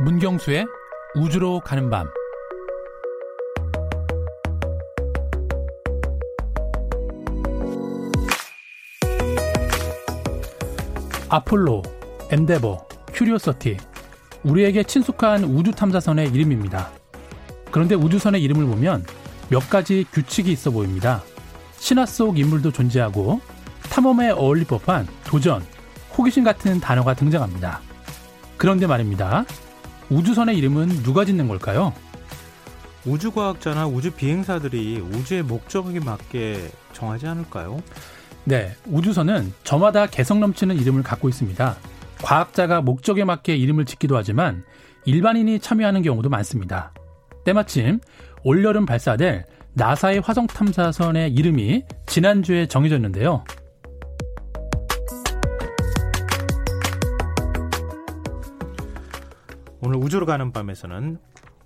문경수의 0.00 0.66
우주로 1.16 1.58
가는 1.58 1.90
밤 1.90 2.08
아폴로, 11.28 11.82
엔데버, 12.30 12.86
큐리오서티 13.12 13.76
우리에게 14.44 14.84
친숙한 14.84 15.42
우주 15.42 15.72
탐사선의 15.72 16.28
이름입니다. 16.28 16.90
그런데 17.72 17.96
우주선의 17.96 18.40
이름을 18.42 18.66
보면 18.66 19.04
몇 19.50 19.68
가지 19.68 20.06
규칙이 20.12 20.52
있어 20.52 20.70
보입니다. 20.70 21.22
신화 21.76 22.06
속 22.06 22.38
인물도 22.38 22.70
존재하고 22.70 23.40
탐험에 23.90 24.30
어울릴 24.30 24.64
법한 24.64 25.08
도전, 25.26 25.64
호기심 26.16 26.44
같은 26.44 26.78
단어가 26.78 27.14
등장합니다. 27.14 27.80
그런데 28.56 28.86
말입니다. 28.86 29.44
우주선의 30.10 30.56
이름은 30.56 31.02
누가 31.02 31.24
짓는 31.24 31.48
걸까요? 31.48 31.92
우주과학자나 33.06 33.86
우주 33.86 34.10
비행사들이 34.10 35.00
우주의 35.00 35.42
목적에 35.42 36.00
맞게 36.00 36.70
정하지 36.92 37.26
않을까요? 37.26 37.80
네, 38.44 38.74
우주선은 38.86 39.52
저마다 39.64 40.06
개성 40.06 40.40
넘치는 40.40 40.76
이름을 40.78 41.02
갖고 41.02 41.28
있습니다. 41.28 41.76
과학자가 42.22 42.80
목적에 42.80 43.24
맞게 43.24 43.56
이름을 43.56 43.84
짓기도 43.84 44.16
하지만 44.16 44.64
일반인이 45.04 45.60
참여하는 45.60 46.02
경우도 46.02 46.28
많습니다. 46.28 46.92
때마침 47.44 48.00
올여름 48.42 48.86
발사될 48.86 49.44
나사의 49.74 50.20
화성 50.20 50.46
탐사선의 50.48 51.32
이름이 51.32 51.84
지난주에 52.06 52.66
정해졌는데요. 52.66 53.44
오늘 59.88 60.00
우주로 60.00 60.26
가는 60.26 60.52
밤에서는 60.52 61.16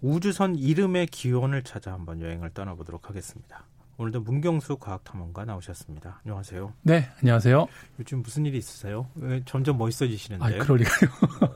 우주선 0.01 0.55
이름의 0.55 1.09
기원을 1.09 1.65
찾아 1.65 1.93
한번 1.93 2.21
여행을 2.21 2.51
떠나보도록 2.51 3.09
하겠습니다. 3.09 3.67
오늘도 3.97 4.21
문경수 4.21 4.77
과학탐험가 4.77 5.45
나오셨습니다. 5.45 6.21
안녕하세요. 6.25 6.73
네, 6.83 7.09
안녕하세요. 7.21 7.67
요즘 7.99 8.23
무슨 8.23 8.47
일이 8.47 8.59
있으세요? 8.59 9.09
왜 9.17 9.43
점점 9.45 9.77
멋있어지시는데요? 9.77 10.63
아, 10.63 10.65
그럴 10.65 10.79
리가요. 10.79 11.11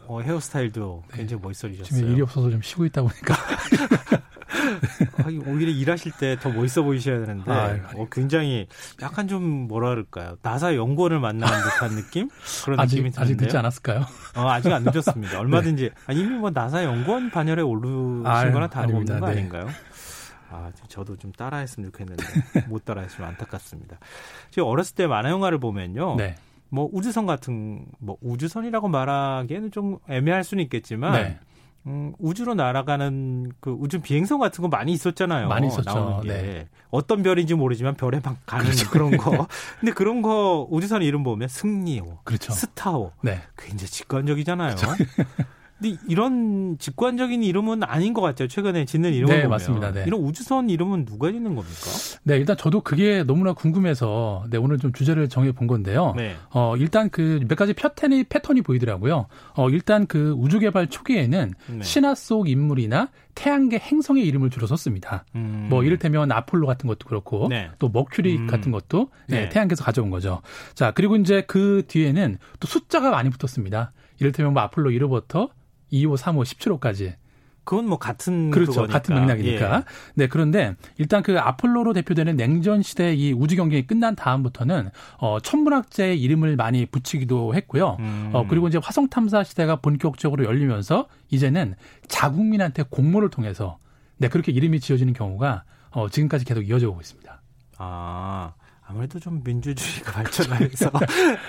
어, 0.08 0.20
헤어스타일도 0.20 1.04
네. 1.12 1.16
굉장히 1.18 1.40
멋있어지셨어요. 1.40 2.00
지금 2.00 2.12
일이 2.12 2.22
없어서 2.22 2.50
좀 2.50 2.60
쉬고 2.60 2.84
있다 2.86 3.02
보니까. 3.02 3.36
아, 5.18 5.24
오히려 5.46 5.70
일하실 5.70 6.12
때 6.12 6.36
더 6.36 6.50
멋있어 6.50 6.82
보이셔야 6.82 7.18
되는데 7.20 7.50
아, 7.50 7.78
어, 7.94 8.06
굉장히 8.10 8.66
약간 9.02 9.26
좀 9.28 9.42
뭐라 9.68 9.90
그럴까요? 9.90 10.36
나사 10.42 10.74
연구원을 10.74 11.18
만나는 11.20 11.58
듯한 11.64 11.90
느낌? 11.96 12.28
그런 12.64 12.78
아직, 12.80 12.96
느낌이 12.96 13.10
드는데요. 13.10 13.34
아직 13.34 13.44
늦지 13.44 13.56
않았을까요? 13.56 14.06
어, 14.36 14.48
아직 14.50 14.72
안 14.72 14.84
늦었습니다. 14.84 15.38
얼마든지 15.40 15.84
네. 15.84 15.90
아, 16.06 16.12
이미 16.12 16.30
뭐 16.36 16.50
나사 16.50 16.84
연구원 16.84 17.30
반열에 17.30 17.62
오르신 17.62 18.26
아, 18.26 18.50
거나 18.50 18.68
다름없는 18.68 19.20
거 19.20 19.26
네. 19.26 19.32
아닌가요? 19.32 19.68
아, 20.50 20.70
저도 20.88 21.16
좀 21.16 21.32
따라했으면 21.32 21.90
좋겠는데 21.90 22.24
못 22.68 22.84
따라했으면 22.84 23.30
안타깝습니다. 23.30 23.98
제가 24.50 24.66
어렸을 24.66 24.94
때 24.94 25.06
만화 25.06 25.30
영화를 25.30 25.58
보면요. 25.58 26.16
네. 26.16 26.36
뭐 26.68 26.88
우주선 26.92 27.26
같은 27.26 27.86
뭐 27.98 28.16
우주선이라고 28.20 28.88
말하기에는 28.88 29.70
좀 29.70 29.98
애매할 30.08 30.44
수는 30.44 30.62
있겠지만 30.64 31.12
네. 31.12 31.38
음, 31.86 32.12
우주로 32.18 32.54
날아가는 32.54 33.52
그 33.60 33.70
우주 33.70 34.00
비행선 34.00 34.40
같은 34.40 34.62
거 34.62 34.68
많이 34.68 34.92
있었잖아요. 34.92 35.48
많이 35.48 35.68
있었죠. 35.68 36.22
네. 36.24 36.68
어떤 36.90 37.22
별인지 37.22 37.54
모르지만 37.54 37.94
별에 37.94 38.20
막 38.22 38.38
가는 38.44 38.64
그렇죠. 38.64 38.90
그런 38.90 39.16
거. 39.16 39.46
근데 39.78 39.92
그런 39.92 40.20
거 40.20 40.66
우주선 40.70 41.02
이름 41.02 41.22
보면 41.22 41.48
승리호, 41.48 42.18
그렇죠. 42.24 42.52
스타호. 42.52 43.12
네. 43.22 43.40
굉장히 43.56 43.88
직관적이잖아요. 43.90 44.74
그렇죠. 44.76 45.04
근데 45.78 45.96
이런 46.08 46.76
직관적인 46.78 47.42
이름은 47.42 47.82
아닌 47.82 48.12
것 48.14 48.20
같아요. 48.20 48.48
최근에 48.48 48.84
짓는 48.84 49.12
이름을 49.12 49.34
네, 49.34 49.42
보면. 49.42 49.50
맞습니다. 49.50 49.92
네. 49.92 50.04
이런 50.06 50.20
우주선 50.20 50.70
이름은 50.70 51.04
누가 51.04 51.30
짓는 51.30 51.54
겁니까? 51.54 51.90
네, 52.22 52.36
일단 52.36 52.56
저도 52.56 52.80
그게 52.80 53.22
너무나 53.24 53.52
궁금해서 53.52 54.44
네, 54.50 54.58
오늘 54.58 54.78
좀 54.78 54.92
주제를 54.92 55.28
정해 55.28 55.52
본 55.52 55.66
건데요. 55.66 56.14
네. 56.16 56.34
어, 56.50 56.76
일단 56.76 57.08
그 57.10 57.40
몇 57.48 57.56
가지 57.56 57.72
패턴이 57.74 58.24
패턴이 58.24 58.62
보이더라고요. 58.62 59.26
어, 59.54 59.70
일단 59.70 60.06
그 60.06 60.32
우주 60.36 60.58
개발 60.58 60.88
초기에는 60.88 61.52
네. 61.68 61.82
신화 61.82 62.14
속 62.14 62.48
인물이나 62.48 63.10
태양계 63.34 63.78
행성의 63.78 64.26
이름을 64.26 64.50
주로 64.50 64.66
썼습니다. 64.66 65.24
음. 65.34 65.66
뭐 65.68 65.84
이를테면 65.84 66.32
아폴로 66.32 66.66
같은 66.66 66.86
것도 66.88 67.06
그렇고 67.06 67.48
네. 67.48 67.70
또 67.78 67.88
머큐리 67.90 68.36
음. 68.36 68.46
같은 68.46 68.72
것도 68.72 69.10
네, 69.28 69.42
네. 69.42 69.48
태양계에서 69.50 69.84
가져온 69.84 70.10
거죠. 70.10 70.40
자, 70.74 70.90
그리고 70.92 71.16
이제 71.16 71.42
그 71.46 71.82
뒤에는 71.86 72.38
또 72.60 72.66
숫자가 72.66 73.10
많이 73.10 73.28
붙었습니다. 73.30 73.92
이를테면 74.18 74.54
뭐 74.54 74.62
아폴로 74.62 74.90
1호부터 74.90 75.50
2호, 75.92 76.16
3호, 76.16 76.44
17호까지. 76.44 77.14
그건 77.66 77.88
뭐 77.88 77.98
같은 77.98 78.52
그렇죠. 78.52 78.70
그거니까. 78.70 78.92
같은 78.92 79.16
맥락이니까. 79.16 79.76
예. 79.78 79.82
네, 80.14 80.28
그런데 80.28 80.76
일단 80.98 81.24
그 81.24 81.38
아폴로로 81.38 81.92
대표되는 81.94 82.36
냉전 82.36 82.80
시대 82.80 83.12
이 83.12 83.32
우주 83.32 83.56
경쟁이 83.56 83.84
끝난 83.84 84.14
다음부터는 84.14 84.90
어 85.18 85.40
천문학자의 85.40 86.22
이름을 86.22 86.54
많이 86.54 86.86
붙이기도 86.86 87.56
했고요. 87.56 87.96
음. 87.98 88.30
어 88.32 88.46
그리고 88.48 88.68
이제 88.68 88.78
화성 88.80 89.08
탐사 89.08 89.42
시대가 89.42 89.76
본격적으로 89.76 90.44
열리면서 90.44 91.08
이제는 91.30 91.74
자국민한테 92.06 92.84
공모를 92.88 93.30
통해서 93.30 93.78
네, 94.16 94.28
그렇게 94.28 94.52
이름이 94.52 94.78
지어지는 94.78 95.12
경우가 95.12 95.64
어 95.90 96.08
지금까지 96.08 96.44
계속 96.44 96.62
이어져 96.68 96.88
오고 96.88 97.00
있습니다. 97.00 97.42
아. 97.78 98.54
아무래도 98.88 99.18
좀 99.18 99.40
민주주의가 99.44 100.12
발전하면서 100.22 100.90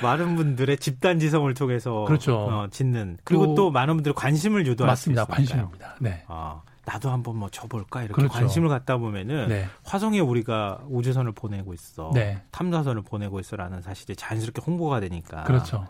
많은 0.01 0.35
분들의 0.35 0.77
집단 0.77 1.19
지성을 1.19 1.51
통해서 1.53 2.05
그렇죠. 2.05 2.35
어, 2.37 2.67
짓는 2.69 3.17
그리고 3.23 3.47
또, 3.47 3.55
또 3.55 3.71
많은 3.71 3.95
분들의 3.95 4.15
관심을 4.15 4.65
유도할 4.65 4.91
맞습니다. 4.91 5.25
관심입니다. 5.25 5.95
네. 5.99 6.23
아, 6.27 6.61
나도 6.85 7.11
한번 7.11 7.37
뭐 7.37 7.49
줘볼까 7.49 8.01
이렇게 8.01 8.13
그렇죠. 8.13 8.33
관심을 8.33 8.69
갖다 8.69 8.97
보면은 8.97 9.49
네. 9.49 9.67
화성에 9.83 10.19
우리가 10.19 10.79
우주선을 10.89 11.33
보내고 11.33 11.73
있어, 11.73 12.11
네. 12.13 12.41
탐사선을 12.51 13.03
보내고 13.03 13.39
있어라는 13.39 13.81
사실이 13.81 14.15
자연스럽게 14.15 14.61
홍보가 14.65 14.99
되니까. 15.01 15.43
그렇죠. 15.43 15.85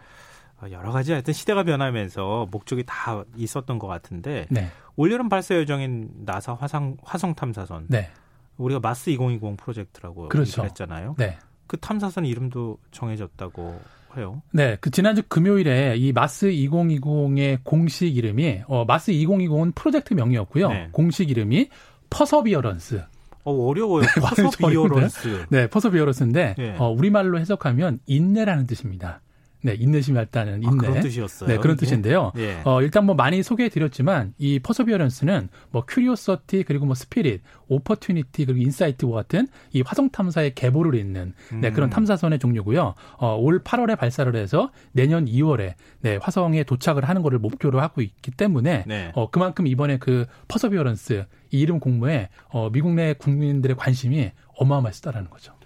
어, 0.60 0.66
여러 0.72 0.92
가지 0.92 1.12
하여튼 1.12 1.34
시대가 1.34 1.64
변하면서 1.64 2.48
목적이 2.52 2.84
다 2.86 3.24
있었던 3.36 3.80
것 3.80 3.88
같은데 3.88 4.48
네. 4.50 4.70
올여름 4.96 5.30
발사 5.30 5.56
예정인 5.56 6.10
나사 6.26 6.56
화성 6.56 6.98
화성 7.04 7.36
탐사선. 7.36 7.86
네. 7.90 8.10
우리가 8.58 8.80
마스 8.80 9.10
2020 9.10 9.58
프로젝트라고 9.58 10.30
그렇죠. 10.30 10.64
했잖아요. 10.64 11.16
네. 11.18 11.38
그 11.68 11.78
탐사선 11.78 12.26
이름도 12.26 12.78
정해졌다고 12.92 13.82
해요. 14.18 14.42
네, 14.52 14.78
그 14.80 14.90
지난주 14.90 15.22
금요일에 15.28 15.96
이 15.98 16.12
마스 16.14 16.48
2020의 16.48 17.60
공식 17.64 18.16
이름이 18.16 18.62
어 18.68 18.86
마스 18.86 19.12
2020은 19.12 19.76
프로젝트 19.76 20.14
명이었고요. 20.14 20.70
네. 20.70 20.90
공식 20.92 21.30
이름이 21.30 21.70
퍼서비어런스. 22.10 23.04
어, 23.44 23.52
어려워요. 23.52 24.02
네, 24.16 24.22
퍼서비어런스. 24.22 25.46
네, 25.50 25.68
퍼서비어런스인데 25.68 26.56
네. 26.58 26.76
어, 26.78 26.90
우리말로 26.90 27.40
해석하면 27.40 28.00
인내라는 28.06 28.66
뜻입니다. 28.66 29.22
네, 29.62 29.76
인내심이 29.78 30.18
얇다는 30.18 30.54
아, 30.54 30.56
인내. 30.58 30.68
아, 30.88 30.90
그런 30.90 31.02
뜻이었어요. 31.02 31.50
네, 31.50 31.58
그런 31.58 31.76
이게? 31.76 31.86
뜻인데요. 31.86 32.32
예. 32.38 32.62
어, 32.64 32.82
일단 32.82 33.06
뭐 33.06 33.16
많이 33.16 33.42
소개해 33.42 33.70
드렸지만 33.70 34.34
이 34.38 34.60
퍼서비어런스는 34.60 35.50
뭐 35.72 35.84
큐리오서티 35.88 36.64
그리고 36.64 36.86
뭐 36.86 36.96
스피릿, 36.96 37.42
오퍼튜니티 37.68 38.46
그리고 38.46 38.62
인사이트와 38.62 39.24
같은 39.24 39.48
이 39.74 39.82
화성 39.82 40.10
탐사의 40.10 40.54
계보를 40.56 40.96
잇는 41.00 41.34
네, 41.62 41.72
그런 41.72 41.90
음. 41.90 41.92
탐사선의 41.92 42.40
종류고요. 42.40 42.94
어, 43.18 43.36
올 43.36 43.64
8월에 43.64 43.98
발사를 43.98 44.34
해서 44.36 44.72
내년 44.92 45.26
2월에 45.26 45.74
네, 46.02 46.18
화성에 46.22 46.64
도착을 46.64 47.04
하는 47.06 47.22
것을 47.22 47.40
목표로 47.40 47.82
하고 47.82 48.02
있기 48.02 48.32
때문에 48.32 48.84
네. 48.88 49.12
어, 49.16 49.30
그만큼 49.30 49.68
이번에 49.68 49.98
그 49.98 50.26
퍼서비어런스 50.48 51.26
이 51.52 51.60
이름 51.60 51.80
공모에 51.80 52.30
어, 52.50 52.70
미국 52.72 52.94
내 52.94 53.14
국민들의 53.14 53.76
관심이 53.76 54.32
어마어마했다라는 54.56 55.30
거죠. 55.30 55.57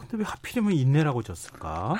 근데 0.00 0.16
왜 0.18 0.24
하필이면 0.24 0.72
인내라고 0.72 1.22
졌을까? 1.22 1.94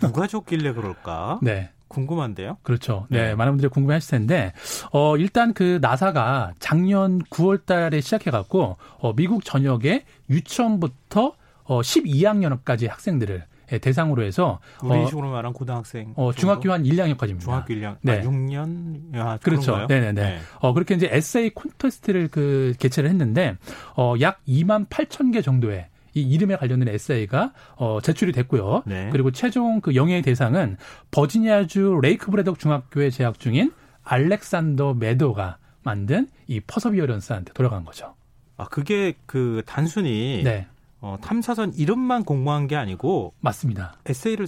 누가 0.00 0.26
졌길래 0.26 0.72
그럴까? 0.74 1.38
네. 1.42 1.70
궁금한데요? 1.88 2.58
그렇죠. 2.62 3.06
네, 3.08 3.28
네. 3.30 3.34
많은 3.34 3.54
분들이 3.54 3.68
궁금해 3.68 3.94
하실 3.94 4.12
텐데, 4.12 4.52
어, 4.92 5.16
일단 5.16 5.52
그 5.52 5.78
나사가 5.82 6.52
작년 6.60 7.18
9월 7.24 7.66
달에 7.66 8.00
시작해갖고, 8.00 8.76
어, 8.98 9.12
미국 9.16 9.44
전역에 9.44 10.04
유치원부터 10.30 11.34
어, 11.64 11.80
12학년까지 11.80 12.88
학생들을 12.88 13.44
예, 13.72 13.78
대상으로 13.78 14.22
해서 14.24 14.58
우리 14.82 14.98
어, 14.98 15.06
식으로 15.06 15.30
말한 15.30 15.52
고등학생 15.52 16.12
어, 16.16 16.32
중학교 16.32 16.72
한 16.72 16.82
1학년까지입니다. 16.82 17.40
중학교 17.40 17.74
1학 17.74 17.96
네. 18.02 18.18
아, 18.18 18.22
6년 18.22 19.14
아, 19.14 19.38
그렇죠. 19.40 19.86
네, 19.86 20.00
네, 20.00 20.12
네. 20.12 20.38
어 20.58 20.72
그렇게 20.72 20.96
이제 20.96 21.08
에세이 21.10 21.50
콘테스트를 21.50 22.28
그 22.28 22.74
개최를 22.80 23.08
했는데 23.08 23.56
어 23.94 24.16
약 24.20 24.44
2만 24.48 24.88
8천 24.88 25.32
개 25.32 25.40
정도의 25.40 25.86
이 26.14 26.22
이름에 26.22 26.56
관련된 26.56 26.88
에세이가 26.88 27.52
어, 27.76 28.00
제출이 28.02 28.32
됐고요. 28.32 28.82
네. 28.86 29.08
그리고 29.12 29.30
최종 29.30 29.80
그 29.80 29.94
영예의 29.94 30.22
대상은 30.22 30.76
버지니아주 31.10 32.00
레이크 32.02 32.30
브레덕 32.30 32.58
중학교에 32.58 33.10
재학 33.10 33.38
중인 33.38 33.72
알렉산더 34.02 34.94
매더가 34.94 35.58
만든 35.82 36.28
이 36.46 36.60
퍼서비어런스한테 36.60 37.52
돌아간 37.52 37.84
거죠. 37.84 38.14
아 38.56 38.66
그게 38.68 39.14
그 39.26 39.62
단순히 39.66 40.42
네. 40.44 40.66
어, 41.00 41.16
탐사선 41.22 41.72
이름만 41.74 42.24
공모한 42.24 42.66
게 42.66 42.76
아니고 42.76 43.34
맞습니다. 43.40 43.94
에세이를 44.06 44.46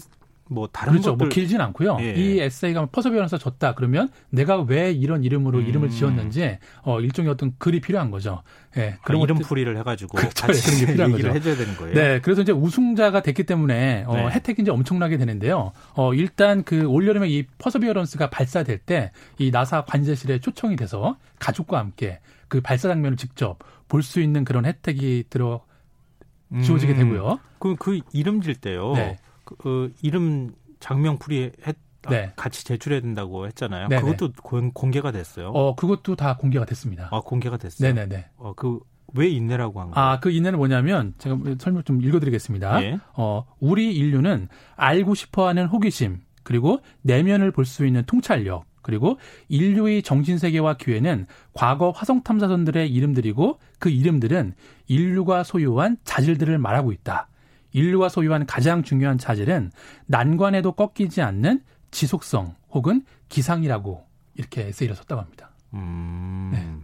뭐 0.48 0.68
다른 0.70 0.92
그렇죠. 0.92 1.10
뭐 1.10 1.16
것들 1.18 1.26
뭐 1.26 1.32
길진 1.32 1.60
않고요. 1.60 1.96
예. 2.00 2.14
이 2.14 2.40
에세이가 2.40 2.86
퍼서비어런스 2.86 3.38
졌다 3.38 3.74
그러면 3.74 4.10
내가 4.30 4.60
왜 4.60 4.92
이런 4.92 5.24
이름으로 5.24 5.60
음. 5.60 5.66
이름을 5.66 5.88
지었는지 5.90 6.58
어 6.82 7.00
일종의 7.00 7.30
어떤 7.30 7.54
글이 7.58 7.80
필요한 7.80 8.10
거죠. 8.10 8.42
예. 8.76 8.96
그런 9.04 9.20
아, 9.20 9.24
이름 9.24 9.38
풀이를 9.38 9.76
해가지고 9.78 10.18
그렇죠. 10.18 10.46
같이 10.46 10.84
그런 10.86 10.96
게 10.96 11.02
얘기를 11.12 11.30
거죠. 11.30 11.34
해줘야 11.36 11.56
되는 11.56 11.76
거예요. 11.76 11.94
네. 11.94 12.20
그래서 12.20 12.42
이제 12.42 12.52
우승자가 12.52 13.22
됐기 13.22 13.44
때문에 13.44 14.04
어, 14.06 14.14
네. 14.16 14.28
혜택이 14.30 14.62
이제 14.62 14.70
엄청나게 14.70 15.16
되는데요. 15.16 15.72
어 15.94 16.12
일단 16.14 16.64
그 16.64 16.84
올여름에 16.84 17.28
이 17.28 17.44
퍼서비어런스가 17.58 18.30
발사될 18.30 18.78
때 18.78 19.10
이 19.38 19.50
나사 19.50 19.84
관제실에 19.84 20.38
초청이 20.40 20.76
돼서 20.76 21.16
가족과 21.38 21.78
함께 21.78 22.20
그 22.48 22.60
발사 22.60 22.88
장면을 22.88 23.16
직접 23.16 23.58
볼 23.88 24.02
수 24.02 24.20
있는 24.20 24.44
그런 24.44 24.64
혜택이 24.66 25.24
들어 25.30 25.62
주어지게 26.62 26.92
음. 26.94 26.98
되고요. 26.98 27.40
그, 27.58 27.76
그 27.76 28.00
이름 28.12 28.40
질 28.42 28.54
때요. 28.54 28.92
네. 28.94 29.18
그, 29.58 29.90
그 29.90 29.92
이름 30.02 30.52
장명풀이 30.80 31.52
했, 31.66 31.76
네. 32.10 32.32
같이 32.34 32.64
제출해야 32.64 33.00
된다고 33.00 33.46
했잖아요. 33.46 33.88
네네. 33.88 34.02
그것도 34.02 34.32
공개가 34.72 35.12
됐어요. 35.12 35.48
어, 35.50 35.74
그것도 35.76 36.16
다 36.16 36.36
공개가 36.36 36.64
됐습니다. 36.64 37.08
아, 37.12 37.20
공개가 37.20 37.56
됐어요. 37.56 37.92
네네네. 37.94 38.26
어, 38.38 38.52
그, 38.54 38.80
왜 39.14 39.28
인내라고 39.28 39.80
한 39.80 39.90
거예요? 39.90 40.06
아, 40.06 40.18
그 40.20 40.30
인내는 40.30 40.58
뭐냐면, 40.58 41.14
제가 41.18 41.38
설명 41.58 41.84
좀 41.84 42.02
읽어드리겠습니다. 42.02 42.82
예. 42.82 42.98
어, 43.14 43.44
우리 43.60 43.94
인류는 43.94 44.48
알고 44.74 45.14
싶어 45.14 45.46
하는 45.46 45.66
호기심, 45.66 46.20
그리고 46.42 46.80
내면을 47.02 47.52
볼 47.52 47.64
수 47.64 47.86
있는 47.86 48.02
통찰력, 48.04 48.64
그리고 48.82 49.18
인류의 49.48 50.02
정신세계와 50.02 50.74
기회는 50.76 51.26
과거 51.52 51.90
화성 51.90 52.24
탐사선들의 52.24 52.92
이름들이고 52.92 53.60
그 53.78 53.90
이름들은 53.90 54.54
인류가 54.88 55.44
소유한 55.44 55.98
자질들을 56.02 56.58
말하고 56.58 56.90
있다. 56.90 57.28
인류가 57.72 58.08
소유한 58.08 58.46
가장 58.46 58.82
중요한 58.82 59.18
자질은 59.18 59.72
난관에도 60.06 60.72
꺾이지 60.72 61.22
않는 61.22 61.62
지속성 61.90 62.54
혹은 62.70 63.04
기상이라고 63.28 64.06
이렇게 64.34 64.68
에세이를 64.68 64.96
썼다고 64.96 65.20
합니다. 65.20 65.50
음. 65.74 66.50
네. 66.52 66.76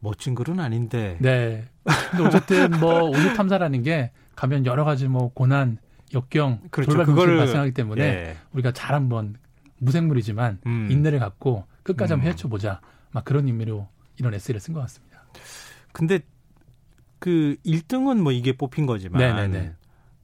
멋진 0.00 0.34
글은 0.34 0.60
아닌데. 0.60 1.16
네. 1.20 1.64
근데 2.10 2.24
어쨌든 2.24 2.70
뭐 2.78 3.08
우주 3.10 3.34
탐사라는 3.34 3.82
게 3.82 4.12
가면 4.34 4.66
여러 4.66 4.84
가지 4.84 5.08
뭐 5.08 5.32
고난, 5.32 5.78
역경, 6.14 6.60
그렇죠. 6.70 6.90
돌발 6.92 7.06
그걸 7.06 7.36
발생하기 7.38 7.72
때문에 7.72 8.02
예. 8.02 8.36
우리가 8.52 8.72
잘 8.72 8.94
한번 8.94 9.36
무생물이지만 9.78 10.60
음. 10.66 10.88
인내를 10.90 11.18
갖고 11.18 11.66
끝까지 11.82 12.12
음. 12.12 12.18
한번 12.18 12.32
헤쳐보자. 12.32 12.80
막 13.10 13.24
그런 13.24 13.46
의미로 13.46 13.88
이런 14.18 14.34
에세이를 14.34 14.60
쓴 14.60 14.74
것 14.74 14.80
같습니다. 14.80 15.24
근데 15.92 16.20
그 17.18 17.56
1등은 17.64 18.18
뭐 18.20 18.32
이게 18.32 18.52
뽑힌 18.56 18.86
거지만 18.86 19.20
네네네. 19.20 19.72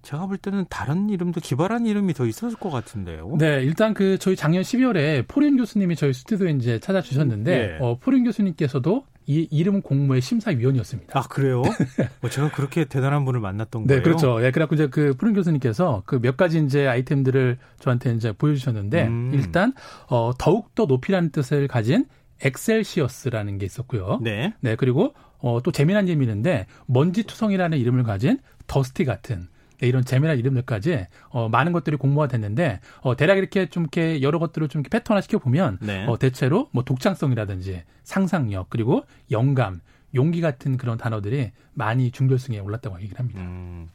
제가 0.03 0.27
볼 0.27 0.37
때는 0.37 0.67
다른 0.69 1.09
이름도 1.11 1.41
기발한 1.41 1.87
이름이 1.87 2.15
더 2.15 2.27
있었을 2.27 2.59
것 2.59 2.71
같은데요. 2.71 3.37
네, 3.39 3.62
일단 3.62 3.94
그 3.94 4.19
저희 4.19 4.35
작년 4.35 4.62
12월에 4.62 5.29
폴 5.29 5.43
윤 5.43 5.56
교수님이 5.56 5.94
저희 5.94 6.12
스튜디오에 6.12 6.50
이제 6.53 6.81
찾아주셨는데 6.81 7.56
네. 7.56 7.79
어, 7.81 7.99
폴 7.99 8.12
윤 8.12 8.25
교수님께서도 8.25 9.05
이 9.27 9.47
이름 9.53 9.81
공모의 9.81 10.21
심사위원이었습니다. 10.21 11.17
아 11.17 11.23
그래요? 11.29 11.62
뭐 12.21 12.29
제가 12.29 12.50
그렇게 12.50 12.87
대단한 12.87 13.25
분을 13.25 13.39
만났던 13.39 13.83
네, 13.83 13.87
거예요. 13.87 13.99
네, 13.99 14.03
그렇죠. 14.03 14.41
예, 14.41 14.47
네, 14.47 14.50
그래갖고 14.50 14.75
이제 14.75 14.89
그 14.89 15.15
폴 15.15 15.25
윤 15.25 15.35
교수님께서 15.35 16.03
그 16.05 16.19
몇 16.19 16.37
가지 16.37 16.59
이제 16.59 16.89
아이템들을 16.89 17.59
저한테 17.79 18.12
이제 18.15 18.33
보여주셨는데 18.33 19.06
음. 19.06 19.31
일단 19.35 19.73
어 20.09 20.33
더욱 20.37 20.75
더 20.75 20.87
높이라는 20.87 21.31
뜻을 21.31 21.69
가진 21.69 22.06
엑셀시어스라는 22.41 23.59
게 23.59 23.67
있었고요. 23.67 24.19
네. 24.23 24.55
네, 24.61 24.75
그리고 24.75 25.15
어, 25.43 25.61
또 25.62 25.71
재미난 25.73 26.06
재미있는데 26.06 26.67
먼지투성이라는 26.87 27.77
이름을 27.77 28.05
가진 28.05 28.39
더스티 28.67 29.05
같은 29.05 29.49
네, 29.81 29.89
이런 29.89 30.05
재미난 30.05 30.39
이름들까지 30.39 31.06
어, 31.31 31.49
많은 31.49 31.73
것들이 31.73 31.97
공모가 31.97 32.29
됐는데 32.29 32.81
어, 33.00 33.17
대략 33.17 33.37
이렇게 33.37 33.67
좀 33.67 33.83
이렇게 33.83 34.23
여러 34.23 34.39
것들을 34.39 34.69
좀 34.69 34.81
이렇게 34.81 34.97
패턴화 34.97 35.21
시켜 35.21 35.39
보면 35.39 35.79
네. 35.83 36.06
어, 36.06 36.17
대체로 36.19 36.69
뭐 36.71 36.85
독창성이라든지 36.85 37.83
상상력 38.05 38.71
그리고 38.71 39.05
영감, 39.33 39.81
용기 40.15 40.41
같은 40.41 40.77
그런 40.77 40.97
단어들이 40.97 41.50
많이 41.75 42.12
중결승에 42.12 42.61
올랐다고 42.61 43.00
얘기를 43.00 43.19
합니다. 43.19 43.41
음, 43.41 43.89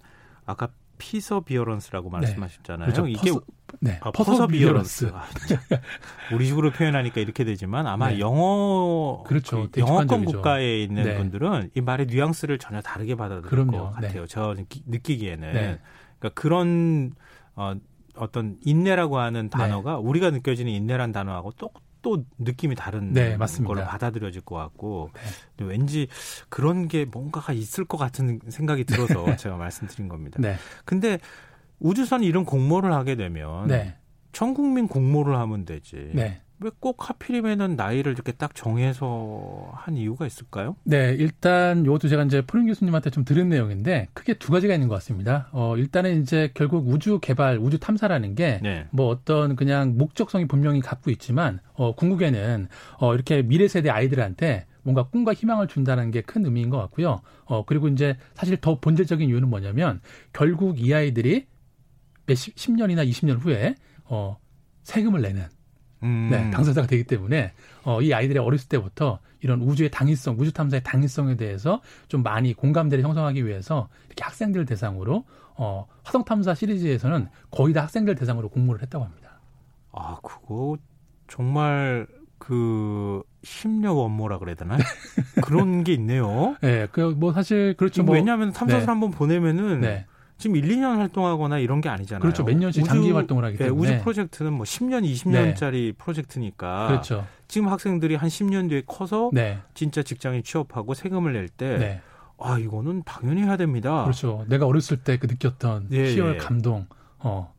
아까 0.45 0.69
피서비어런스라고 0.97 2.09
네. 2.09 2.17
말씀하셨잖아요. 2.17 2.91
그렇죠. 2.91 3.07
이게 3.07 3.31
네. 3.79 3.99
아, 4.01 4.11
퍼서비어런스. 4.11 5.11
아, 5.13 5.25
우리 6.33 6.45
식으로 6.47 6.71
표현하니까 6.71 7.21
이렇게 7.21 7.43
되지만 7.43 7.87
아마 7.87 8.09
네. 8.09 8.19
영어 8.19 9.23
그렇죠. 9.25 9.67
그 9.71 9.79
영어권 9.79 10.25
국가에 10.25 10.81
있는 10.83 11.03
네. 11.03 11.17
분들은 11.17 11.71
이 11.75 11.81
말의 11.81 12.07
뉘앙스를 12.07 12.57
전혀 12.57 12.81
다르게 12.81 13.15
받아들일 13.15 13.49
그럼요. 13.49 13.71
것 13.71 13.99
네. 13.99 14.07
같아요. 14.07 14.27
저 14.27 14.55
느끼기에는 14.85 15.53
네. 15.53 15.79
그러니까 16.19 16.41
그런 16.41 17.11
어, 17.55 17.73
어떤 18.15 18.57
인내라고 18.63 19.19
하는 19.19 19.49
단어가 19.49 19.93
네. 19.93 19.97
우리가 19.97 20.31
느껴지는 20.31 20.71
인내란 20.71 21.11
단어하고 21.11 21.51
똑또 21.53 22.23
느낌이 22.39 22.75
다른 22.75 23.13
네, 23.13 23.37
맞습니다. 23.37 23.73
걸로 23.73 23.85
받아들여질 23.85 24.41
것 24.41 24.55
같고 24.55 25.11
네. 25.57 25.65
왠지 25.65 26.07
그런 26.49 26.87
게 26.87 27.05
뭔가가 27.05 27.53
있을 27.53 27.85
것 27.85 27.97
같은 27.97 28.39
생각이 28.47 28.85
들어서 28.85 29.23
네. 29.25 29.35
제가 29.35 29.57
말씀드린 29.57 30.07
겁니다. 30.07 30.37
네. 30.41 30.55
근데 30.85 31.19
우주선 31.79 32.24
이런 32.24 32.45
공모를 32.45 32.94
하게 32.94 33.15
되면 33.15 33.68
네. 33.68 33.95
전 34.31 34.53
국민 34.53 34.88
공모를 34.88 35.35
하면 35.38 35.65
되지. 35.65 36.12
네. 36.13 36.41
왜꼭 36.59 37.07
하필이면은 37.07 37.75
나이를 37.75 38.13
이렇게 38.13 38.31
딱 38.31 38.56
정해서 38.56 39.69
한 39.74 39.95
이유가 39.95 40.25
있을까요? 40.25 40.75
네, 40.85 41.15
일단 41.19 41.85
이것도 41.85 42.07
제가 42.07 42.24
이제 42.24 42.41
푸른 42.41 42.65
교수님한테 42.65 43.12
좀 43.12 43.24
들은 43.24 43.50
내용인데 43.50 44.07
크게 44.13 44.33
두 44.35 44.51
가지가 44.51 44.74
있는 44.74 44.88
것 44.88 44.95
같습니다. 44.95 45.50
어, 45.51 45.77
일단은 45.77 46.24
이제 46.24 46.50
결국 46.56 46.88
우주 46.88 47.19
개발, 47.19 47.59
우주 47.59 47.77
탐사라는 47.80 48.33
게뭐 48.33 48.59
네. 48.63 48.88
어떤 48.91 49.56
그냥 49.56 49.97
목적성이 49.97 50.47
분명히 50.47 50.81
갖고 50.81 51.12
있지만 51.12 51.59
어, 51.73 51.94
궁극에는 51.94 52.68
어, 53.00 53.13
이렇게 53.13 53.44
미래 53.44 53.68
세대 53.68 53.91
아이들한테 53.91 54.65
뭔가 54.81 55.03
꿈과 55.03 55.33
희망을 55.33 55.68
준다는 55.68 56.09
게 56.09 56.21
큰 56.21 56.44
의미인 56.44 56.71
것 56.71 56.80
같고요. 56.80 57.21
어, 57.45 57.65
그리고 57.65 57.88
이제 57.88 58.18
사실 58.33 58.57
더 58.57 58.80
본질적인 58.80 59.30
이유는 59.30 59.47
뭐냐면 59.50 60.01
결국 60.33 60.81
이 60.81 60.91
아이들이 60.91 61.45
몇십, 62.27 62.56
10년이나 62.56 63.07
20년 63.09 63.39
후에 63.39 63.75
어, 64.06 64.38
세금을 64.83 65.21
내는 65.21 65.45
음. 66.03 66.29
네, 66.31 66.50
당사자가 66.51 66.85
되기 66.88 67.03
때문에 67.03 67.53
어, 67.83 68.01
이 68.01 68.13
아이들이 68.13 68.38
어렸을 68.38 68.69
때부터 68.69 69.19
이런 69.39 69.62
우주의 69.62 69.89
당위성, 69.89 70.35
우주 70.39 70.51
탐사의 70.51 70.83
당위성에 70.83 71.35
대해서 71.35 71.81
좀 72.07 72.24
많이 72.24 72.53
공감대를 72.53 73.03
형성하기 73.03 73.45
위해서 73.45 73.89
이렇게 74.07 74.24
학생들 74.24 74.65
대상으로 74.65 75.25
어, 75.56 75.88
화성 76.03 76.24
탐사 76.24 76.53
시리즈에서는 76.53 77.29
거의 77.50 77.74
다 77.74 77.83
학생들 77.83 78.15
대상으로 78.15 78.50
공모를 78.50 78.81
했다고 78.83 79.06
합니다. 79.06 79.39
아, 79.91 80.18
그거 80.21 80.78
정말 81.28 82.07
그 82.37 83.23
심력 83.44 83.97
원모라 83.97 84.37
그래야 84.37 84.56
되나? 84.56 84.78
그런 85.44 85.83
게 85.83 85.94
있네요. 85.94 86.56
네, 86.61 86.87
그 86.92 87.11
뭐 87.18 87.33
사실 87.33 87.73
그렇죠. 87.75 88.04
뭐, 88.04 88.16
왜냐하면 88.16 88.51
탐사선 88.54 88.81
네. 88.81 88.85
한번 88.85 89.09
보내면은 89.11 89.81
네. 89.81 90.06
지금 90.37 90.56
1, 90.56 90.63
2년 90.67 90.97
활동하거나 90.97 91.57
이런 91.59 91.81
게 91.81 91.89
아니잖아요. 91.89 92.21
그렇죠. 92.21 92.44
몇 92.44 92.56
년씩 92.56 92.83
우주, 92.83 92.89
장기 92.89 93.11
활동을 93.11 93.44
하기 93.45 93.57
때문에. 93.57 93.75
네, 93.89 93.95
우주 93.95 94.03
프로젝트는 94.03 94.53
뭐 94.53 94.63
10년, 94.65 95.03
20년짜리 95.03 95.71
네. 95.71 95.91
프로젝트니까. 95.97 96.87
그렇죠. 96.87 97.25
지금 97.47 97.69
학생들이 97.69 98.15
한 98.15 98.29
10년 98.29 98.69
뒤에 98.69 98.83
커서 98.85 99.29
네. 99.33 99.59
진짜 99.73 100.03
직장에 100.03 100.41
취업하고 100.44 100.94
세금을 100.94 101.33
낼 101.33 101.49
때. 101.49 101.77
네. 101.77 102.01
아, 102.39 102.59
이거는 102.59 103.01
당연히 103.03 103.41
해야 103.44 103.57
됩니다. 103.57 104.03
그렇죠. 104.03 104.45
내가 104.47 104.67
어렸을 104.67 104.97
때 104.97 105.17
그 105.17 105.25
느꼈던 105.25 105.87
예, 105.91 106.13
희열, 106.13 106.35
예. 106.35 106.37
감동, 106.37 106.85
어, 107.17 107.51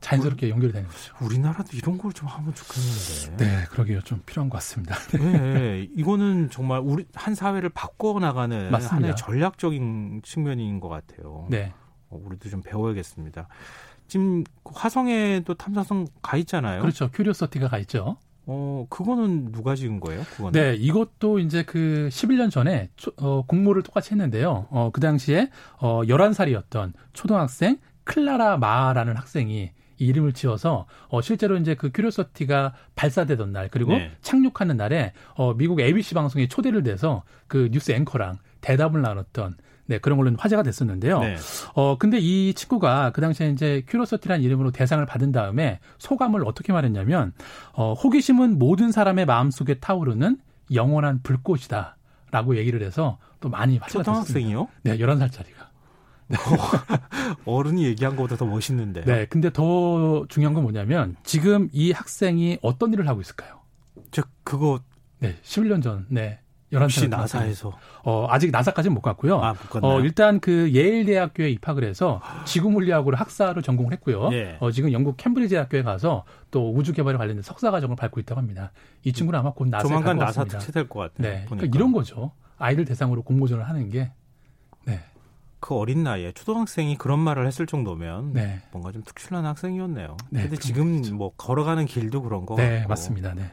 자연스럽게 0.00 0.48
연결이 0.48 0.72
되는 0.72 0.88
거죠. 0.88 1.14
우리나라도 1.20 1.76
이런 1.76 1.98
걸 1.98 2.12
좀 2.14 2.28
하면 2.28 2.54
좋겠는데. 2.54 3.36
네, 3.44 3.64
그러게요. 3.70 4.00
좀 4.00 4.22
필요한 4.24 4.48
것 4.48 4.56
같습니다. 4.56 4.96
네, 5.18 5.86
이거는 5.94 6.48
정말 6.50 6.80
우리 6.82 7.04
한 7.14 7.34
사회를 7.34 7.68
바꿔 7.68 8.18
나가는 8.18 8.72
하나의 8.72 9.14
전략적인 9.16 10.22
측면인 10.24 10.80
것 10.80 10.88
같아요. 10.88 11.46
네. 11.50 11.74
어, 12.12 12.20
우리도 12.24 12.48
좀 12.48 12.60
배워야겠습니다. 12.62 13.48
지금 14.06 14.44
화성에도 14.64 15.54
탐사선 15.54 16.06
가 16.20 16.36
있잖아요. 16.36 16.82
그렇죠. 16.82 17.10
큐리오서티가 17.10 17.68
가 17.68 17.78
있죠. 17.78 18.18
어, 18.44 18.86
그거는 18.90 19.52
누가 19.52 19.74
지은 19.74 20.00
거예요? 20.00 20.22
그거는? 20.36 20.52
네, 20.52 20.74
이것도 20.74 21.38
이제 21.38 21.62
그 21.62 22.08
11년 22.10 22.50
전에 22.50 22.90
초, 22.96 23.12
어, 23.16 23.44
공모를 23.46 23.82
똑같이 23.82 24.10
했는데요. 24.10 24.66
어, 24.70 24.90
그 24.92 25.00
당시에 25.00 25.50
어, 25.78 26.02
11살이었던 26.02 26.92
초등학생 27.12 27.78
클라라 28.04 28.58
마라는 28.58 29.16
학생이 29.16 29.70
이 29.98 30.06
이름을 30.06 30.32
지어서 30.32 30.86
어 31.08 31.20
실제로 31.22 31.56
이제 31.56 31.76
그 31.76 31.92
큐리오서티가 31.92 32.74
발사되던 32.96 33.52
날 33.52 33.68
그리고 33.68 33.92
네. 33.92 34.10
착륙하는 34.20 34.76
날에 34.76 35.12
어 35.34 35.54
미국 35.54 35.80
ABC 35.80 36.14
방송에 36.14 36.48
초대를 36.48 36.82
돼서 36.82 37.22
그 37.46 37.68
뉴스 37.70 37.92
앵커랑 37.92 38.38
대담을 38.62 39.00
나눴던 39.00 39.54
네, 39.86 39.98
그런 39.98 40.18
걸로 40.18 40.30
화제가 40.36 40.62
됐었는데요. 40.62 41.18
네. 41.20 41.36
어, 41.74 41.98
근데 41.98 42.18
이 42.18 42.54
친구가 42.54 43.10
그 43.10 43.20
당시에 43.20 43.50
이제 43.50 43.82
큐리오서티라는 43.88 44.44
이름으로 44.44 44.70
대상을 44.70 45.04
받은 45.04 45.32
다음에 45.32 45.80
소감을 45.98 46.46
어떻게 46.46 46.72
말했냐면, 46.72 47.32
어, 47.72 47.94
호기심은 47.94 48.58
모든 48.58 48.92
사람의 48.92 49.26
마음속에 49.26 49.74
타오르는 49.74 50.38
영원한 50.72 51.20
불꽃이다. 51.22 51.96
라고 52.30 52.56
얘기를 52.56 52.82
해서 52.82 53.18
또 53.40 53.50
많이 53.50 53.76
화제가 53.76 54.04
초등학생이요? 54.04 54.68
네, 54.84 54.96
11살짜리가. 54.96 55.72
어른이 57.44 57.84
얘기한 57.84 58.16
것보다 58.16 58.36
더 58.36 58.46
멋있는데. 58.46 59.02
네, 59.02 59.26
근데 59.26 59.52
더 59.52 60.24
중요한 60.28 60.54
건 60.54 60.62
뭐냐면 60.62 61.16
지금 61.24 61.68
이 61.72 61.92
학생이 61.92 62.58
어떤 62.62 62.92
일을 62.94 63.06
하고 63.06 63.20
있을까요? 63.20 63.60
저 64.10 64.22
그거 64.44 64.80
네, 65.18 65.36
11년 65.42 65.82
전. 65.82 66.06
네. 66.08 66.40
11시 66.72 67.08
나사에서 67.08 67.72
어 68.04 68.26
아직 68.30 68.50
나사까지는 68.50 68.94
못 68.94 69.00
갔고요. 69.00 69.40
아, 69.40 69.52
못 69.52 69.70
갔나요? 69.70 69.92
어 69.92 70.00
일단 70.00 70.40
그 70.40 70.72
예일 70.72 71.04
대학교에 71.04 71.50
입학을 71.50 71.84
해서 71.84 72.20
지구 72.44 72.70
물리학으로 72.70 73.16
학사를 73.16 73.60
전공을 73.60 73.92
했고요. 73.92 74.30
네. 74.30 74.56
어 74.60 74.70
지금 74.70 74.92
영국 74.92 75.16
캠브리지 75.16 75.54
대학교에 75.54 75.82
가서 75.82 76.24
또 76.50 76.74
우주 76.74 76.92
개발에 76.92 77.18
관련된 77.18 77.42
석사 77.42 77.70
과정을 77.70 77.96
밟고 77.96 78.20
있다고 78.20 78.40
합니다. 78.40 78.72
이 79.04 79.12
친구는 79.12 79.38
아마 79.38 79.52
곧 79.52 79.68
나사에 79.68 79.88
조만간 79.88 80.18
나사 80.18 80.44
특채될 80.44 80.88
것 80.88 81.00
같아요. 81.00 81.32
네. 81.32 81.44
그러니까 81.46 81.76
이런 81.76 81.92
거죠. 81.92 82.32
아이들 82.58 82.84
대상으로 82.84 83.22
공모전을 83.22 83.68
하는 83.68 83.90
게 83.90 84.12
네. 84.84 85.00
그 85.60 85.76
어린 85.76 86.02
나이에 86.02 86.32
초등학생이 86.32 86.96
그런 86.96 87.20
말을 87.20 87.46
했을 87.46 87.66
정도면 87.66 88.32
네. 88.32 88.60
뭔가 88.72 88.90
좀 88.92 89.02
특출난 89.04 89.46
학생이었네요. 89.46 90.16
네, 90.30 90.42
근데 90.42 90.56
지금. 90.56 91.02
뭐 91.12 91.32
걸어가는 91.36 91.86
길도 91.86 92.22
그런 92.22 92.46
거 92.46 92.56
네, 92.56 92.78
같고. 92.78 92.88
맞습니다. 92.88 93.34
네. 93.34 93.50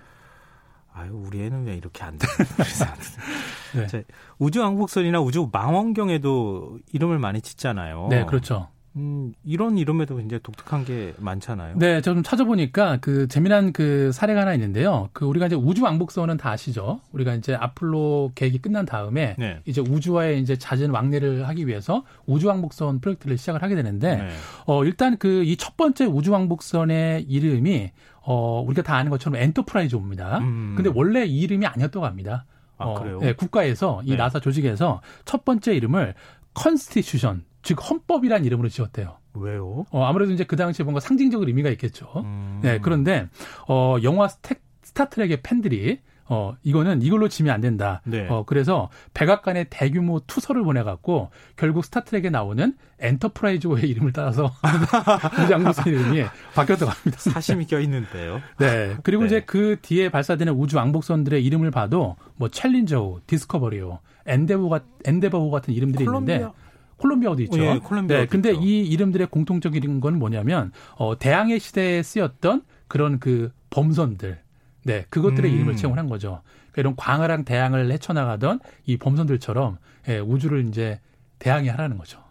아유, 0.99 1.11
우리 1.13 1.41
애는 1.43 1.65
왜 1.65 1.75
이렇게 1.75 2.03
안 2.03 2.17
돼? 2.17 2.27
네. 3.75 4.03
우주 4.37 4.61
왕복선이나 4.61 5.21
우주 5.21 5.49
망원경에도 5.51 6.79
이름을 6.91 7.19
많이 7.19 7.41
짓잖아요. 7.41 8.07
네, 8.09 8.25
그렇죠. 8.25 8.67
음, 8.95 9.33
이런 9.45 9.77
이름에도 9.77 10.17
굉장히 10.17 10.41
독특한 10.41 10.83
게 10.83 11.13
많잖아요. 11.19 11.77
네, 11.77 12.01
저 12.01 12.13
좀 12.15 12.23
찾아보니까 12.23 12.97
그 12.99 13.27
재미난 13.27 13.71
그 13.71 14.11
사례가 14.11 14.41
하나 14.41 14.53
있는데요. 14.55 15.09
그 15.13 15.25
우리가 15.25 15.45
이제 15.45 15.55
우주 15.55 15.83
왕복선은 15.83 16.37
다 16.37 16.49
아시죠? 16.51 16.99
우리가 17.11 17.35
이제 17.35 17.53
아폴로 17.53 18.31
계획이 18.33 18.57
끝난 18.57 18.85
다음에 18.87 19.35
네. 19.37 19.59
이제 19.65 19.79
우주와의 19.79 20.41
이제 20.41 20.57
잦은 20.57 20.89
왕래를 20.89 21.47
하기 21.47 21.67
위해서 21.67 22.03
우주 22.25 22.47
왕복선 22.47 22.99
프로젝트를 22.99 23.37
시작을 23.37 23.61
하게 23.61 23.75
되는데 23.75 24.15
네. 24.15 24.29
어 24.65 24.83
일단 24.83 25.17
그 25.17 25.43
이 25.43 25.55
첫 25.55 25.77
번째 25.77 26.05
우주 26.05 26.31
왕복선의 26.31 27.23
이름이 27.29 27.91
어 28.31 28.61
우리가 28.61 28.83
다 28.83 28.95
아는 28.95 29.09
것처럼 29.09 29.41
엔터프라이즈입니다. 29.41 30.37
음. 30.37 30.73
근데 30.77 30.91
원래 30.93 31.25
이 31.25 31.39
이름이 31.39 31.65
아니었다고 31.65 32.05
합니다. 32.05 32.45
아, 32.77 32.85
어, 32.85 32.93
그래요? 32.93 33.17
네, 33.19 33.33
국가에서 33.33 34.03
이 34.05 34.11
네. 34.11 34.17
나사 34.17 34.39
조직에서 34.39 35.01
첫 35.25 35.43
번째 35.43 35.73
이름을 35.73 36.13
컨스티튜션 36.53 37.43
즉 37.63 37.79
헌법이란 37.89 38.45
이름으로 38.45 38.69
지었대요. 38.69 39.17
왜요? 39.33 39.85
어, 39.89 40.03
아무래도 40.05 40.31
이제 40.31 40.43
그 40.43 40.55
당시에 40.55 40.83
뭔가 40.83 40.99
상징적인 40.99 41.47
의미가 41.47 41.71
있겠죠. 41.71 42.07
음. 42.17 42.59
네, 42.61 42.77
그런데 42.79 43.27
어, 43.67 43.97
영화 44.03 44.27
스택, 44.27 44.61
스타트렉의 44.83 45.41
팬들이 45.41 45.99
어, 46.31 46.55
이거는 46.63 47.01
이걸로 47.01 47.27
지면 47.27 47.55
안 47.55 47.59
된다. 47.59 48.01
네. 48.05 48.27
어, 48.29 48.43
그래서 48.45 48.89
백악관에 49.15 49.65
대규모 49.69 50.19
투서를 50.27 50.63
보내갖고 50.63 51.31
결국 51.55 51.83
스타트렉에 51.83 52.29
나오는 52.29 52.75
엔터프라이즈호의 52.99 53.89
이름을 53.89 54.13
따라서 54.13 54.53
우주항공선 55.43 55.87
이름이 55.87 56.23
바뀌었다고 56.53 56.91
합니다. 56.91 57.17
사심이 57.17 57.65
껴 57.65 57.79
있는데요. 57.79 58.41
네. 58.59 58.95
그리고 59.01 59.23
네. 59.23 59.27
이제 59.27 59.43
그 59.45 59.77
뒤에 59.81 60.09
발사되는 60.09 60.53
우주 60.53 60.77
왕복선들의 60.77 61.43
이름을 61.43 61.71
봐도 61.71 62.15
뭐 62.35 62.47
챌린저호, 62.47 63.21
디스커버리호, 63.25 63.97
엔데버, 64.27 64.79
엔데버호 65.05 65.49
같은 65.49 65.73
이름들이 65.73 66.05
콜롬비아. 66.05 66.35
있는데 66.35 66.53
콜롬비아도 66.97 67.41
있죠. 67.43 67.59
예, 67.59 67.79
콜롬비아. 67.79 68.19
네, 68.19 68.25
근데 68.27 68.51
있죠. 68.51 68.61
이 68.61 68.85
이름들의 68.85 69.27
공통적인 69.27 69.99
건 69.99 70.19
뭐냐면 70.19 70.71
어 70.95 71.17
대항해 71.17 71.57
시대에 71.57 72.03
쓰였던 72.03 72.61
그런 72.87 73.19
그 73.19 73.51
범선들. 73.71 74.41
네, 74.89 75.05
그것들의 75.09 75.51
음. 75.51 75.55
이름을 75.55 75.75
채용한 75.75 76.09
거죠. 76.09 76.41
그러니까 76.71 76.81
이런 76.81 76.95
광활한 76.95 77.45
대항을 77.45 77.91
헤쳐나가던 77.91 78.59
이 78.85 78.97
범선들처럼 78.97 79.77
예, 80.07 80.19
우주를 80.19 80.67
이제 80.67 80.99
대항해 81.39 81.69
하라는 81.69 81.97
거죠. 81.97 82.23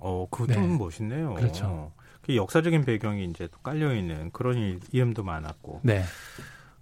어, 0.00 0.26
그것도 0.30 0.60
네. 0.60 0.66
멋있네요. 0.66 1.34
그렇죠. 1.34 1.92
그 2.22 2.36
역사적인 2.36 2.84
배경이 2.84 3.24
이제 3.26 3.48
깔려 3.62 3.94
있는 3.94 4.30
그런 4.32 4.80
이름도 4.92 5.22
많았고. 5.22 5.80
네. 5.82 6.02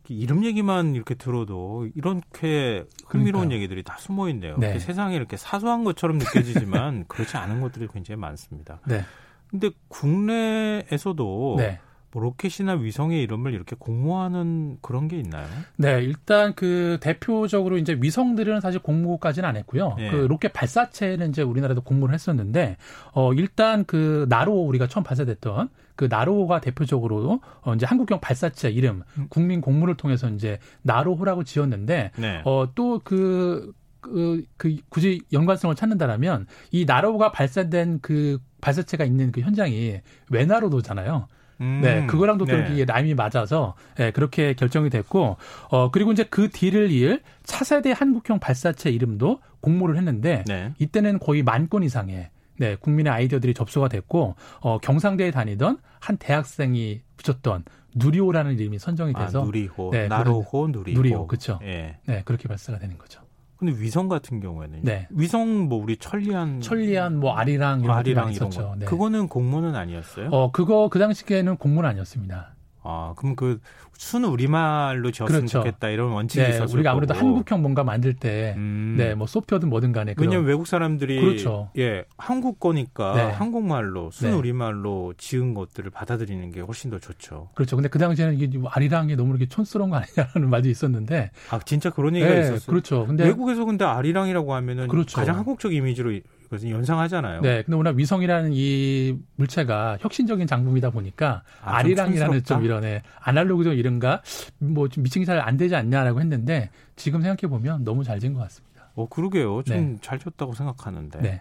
이름 0.09 0.45
얘기만 0.45 0.95
이렇게 0.95 1.15
들어도 1.15 1.89
이렇게 1.95 2.85
흥미로운 3.07 3.45
그러니까요. 3.49 3.57
얘기들이 3.57 3.83
다 3.83 3.97
숨어 3.99 4.29
있네요. 4.31 4.57
네. 4.59 4.79
세상에 4.79 5.17
이렇게 5.17 5.37
사소한 5.37 5.85
것처럼 5.85 6.19
느껴지지만 6.19 7.07
그렇지 7.09 7.37
않은 7.37 7.61
것들이 7.61 7.89
굉장히 7.89 8.21
많습니다. 8.21 8.81
네. 8.87 9.05
근데 9.49 9.71
국내에서도 9.89 11.55
네. 11.59 11.81
뭐 12.13 12.23
로켓이나 12.23 12.75
위성의 12.75 13.23
이름을 13.23 13.55
이렇게 13.55 13.75
공모하는 13.79 14.79
그런 14.83 15.09
게 15.09 15.19
있나요? 15.19 15.47
네, 15.77 16.03
일단 16.03 16.55
그 16.55 16.99
대표적으로 17.01 17.79
이제 17.79 17.97
위성들은 17.99 18.61
사실 18.61 18.81
공모까지는 18.81 19.49
안 19.49 19.57
했고요. 19.57 19.95
네. 19.97 20.11
그 20.11 20.17
로켓 20.17 20.53
발사체는 20.53 21.31
이제 21.31 21.43
우리나라도 21.43 21.81
공모를 21.81 22.15
했었는데 22.15 22.77
어 23.13 23.33
일단 23.33 23.85
그 23.87 24.27
나로 24.29 24.53
우리가 24.53 24.87
처음 24.89 25.05
발사됐던 25.05 25.71
그 25.97 26.07
나로호가 26.11 26.61
대표적으로 26.61 27.41
어 27.63 27.75
이제 27.75 27.87
한국형 27.87 28.21
발사체 28.21 28.71
이름 28.71 29.03
음. 29.17 29.27
국민 29.31 29.63
공모를 29.63 29.97
통해서 29.97 30.29
이제 30.29 30.59
나로호라고 30.83 31.45
지었는데 31.45 32.11
네. 32.17 32.43
어또그 32.45 33.73
그, 34.03 34.45
그, 34.57 34.77
굳이 34.89 35.23
연관성을 35.33 35.75
찾는다라면 35.77 36.47
이 36.73 36.85
나로호가 36.85 37.31
발사된 37.31 38.01
그 38.03 38.39
발사체가 38.61 39.05
있는 39.05 39.33
그 39.33 39.41
현장이 39.41 40.01
외나로도잖아요. 40.29 41.29
음. 41.63 41.81
네, 41.83 42.07
그거랑도 42.07 42.45
또 42.45 42.57
네. 42.57 42.69
이게 42.73 42.85
라임이 42.85 43.15
맞아서 43.15 43.75
네, 43.97 44.11
그렇게 44.11 44.55
결정이 44.55 44.91
됐고 44.91 45.37
어 45.71 45.91
그리고 45.91 46.13
이제 46.13 46.25
그 46.25 46.51
뒤를 46.51 46.91
이을 46.91 47.23
차세대 47.45 47.93
한국형 47.93 48.41
발사체 48.41 48.91
이름도 48.91 49.41
공모를 49.61 49.97
했는데 49.97 50.45
네. 50.47 50.73
이때는 50.79 51.19
거의 51.21 51.43
만 51.43 51.69
건 51.69 51.85
이상의 51.85 52.29
네, 52.59 52.77
국민의 52.77 53.13
아이디어들이 53.13 53.55
접수가 53.55 53.89
됐고 53.89 54.35
어 54.61 54.79
경상대에 54.79 55.31
다니던 55.31 55.79
한 56.01 56.17
대학생이 56.17 57.01
붙였던 57.17 57.65
누리호라는 57.95 58.59
이름이 58.59 58.79
선정이 58.79 59.13
돼서 59.15 59.43
아, 59.43 59.45
누리호, 59.45 59.91
네, 59.93 60.09
나로호, 60.09 60.69
누리호, 60.69 60.97
누리호, 60.97 61.27
그렇죠. 61.27 61.59
예. 61.63 61.99
네, 62.07 62.23
그렇게 62.25 62.49
발사가 62.49 62.79
되는 62.79 62.99
거죠. 62.99 63.21
근데 63.63 63.81
위성 63.81 64.09
같은 64.09 64.41
경우에는 64.41 64.81
네. 64.83 65.07
위성 65.11 65.69
뭐 65.69 65.81
우리 65.81 65.97
천리안 65.97 66.61
천리안 66.61 67.21
뭐 67.21 67.37
아리랑 67.37 67.83
이런 67.83 67.97
아리랑 67.97 68.33
이런 68.33 68.51
거. 68.51 68.75
네. 68.77 68.87
그거는 68.87 69.29
공모는 69.29 69.77
아니었어요? 69.77 70.31
어 70.33 70.51
그거 70.51 70.89
그 70.89 70.99
당시에는 70.99 71.57
공모는 71.59 71.89
아니었습니다. 71.91 72.57
아, 72.83 73.15
그럼 73.17 73.37
그 73.37 73.59
순 74.03 74.25
우리말로 74.25 75.13
지었으면 75.13 75.43
그렇죠. 75.43 75.59
좋겠다 75.61 75.89
이런 75.89 76.11
원칙이 76.11 76.43
네, 76.43 76.51
있었을 76.51 76.75
우리가 76.75 76.91
아무래도 76.91 77.15
거고. 77.15 77.25
한국형 77.25 77.63
뭔가 77.63 77.85
만들 77.85 78.15
때, 78.15 78.53
음. 78.57 78.97
네, 78.99 79.15
뭐 79.15 79.29
소표든 79.29 79.69
뭐든 79.69 79.93
간에. 79.93 80.15
왜냐면 80.19 80.45
외국 80.45 80.67
사람들이 80.67 81.21
그렇죠. 81.21 81.71
예, 81.79 82.05
한국 82.19 82.59
거니까 82.59 83.15
네. 83.15 83.23
한국말로 83.31 84.11
순 84.11 84.31
네. 84.31 84.37
우리말로 84.37 85.15
지은 85.19 85.55
것들을 85.55 85.91
받아들이는 85.91 86.51
게 86.51 86.61
훨씬 86.61 86.91
더 86.91 86.99
좋죠. 86.99 87.51
그렇죠. 87.55 87.77
근데 87.77 87.89
그 87.89 88.01
당시에는 88.01 88.35
이게 88.39 88.59
뭐 88.59 88.71
아리랑 88.71 89.11
이 89.11 89.17
너무 89.17 89.31
이렇게 89.31 89.47
촌스러운 89.47 89.91
거 89.91 89.97
아니냐는 89.97 90.51
말도 90.51 90.69
있었는데. 90.69 91.31
아, 91.51 91.61
진짜 91.61 91.91
그런 91.91 92.17
얘기가 92.17 92.33
네, 92.35 92.41
있었어요. 92.41 92.67
그렇죠. 92.67 93.07
근데 93.07 93.25
외국에서 93.25 93.65
근데 93.65 93.85
아리랑이라고 93.85 94.53
하면은 94.53 94.89
그렇죠. 94.89 95.17
가장 95.17 95.37
한국적 95.37 95.73
이미지로 95.73 96.11
그래서 96.53 96.69
연상하잖아요. 96.69 97.41
네. 97.41 97.63
근데 97.63 97.77
워낙 97.77 97.97
위성이라는 97.97 98.51
이 98.53 99.17
물체가 99.37 99.97
혁신적인 100.01 100.47
장품이다 100.47 100.91
보니까 100.91 101.43
아, 101.63 101.77
아리랑이라는 101.77 102.45
좀, 102.45 102.57
좀 102.59 102.65
이런 102.65 102.85
애, 102.85 103.03
아날로그적 103.21 103.79
이런가 103.79 104.21
뭐좀 104.59 105.03
미칭이 105.03 105.25
잘 105.25 105.41
안 105.43 105.57
되지 105.57 105.75
않냐라고 105.75 106.21
했는데 106.21 106.69
지금 106.95 107.23
생각해 107.23 107.51
보면 107.51 107.85
너무 107.85 108.05
잘된것 108.05 108.41
같습니다. 108.43 108.91
어 108.95 109.09
그러게요. 109.09 109.63
좀잘 109.63 110.19
네. 110.19 110.25
줬다고 110.25 110.53
생각하는데. 110.53 111.21
네. 111.23 111.41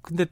근데 0.00 0.26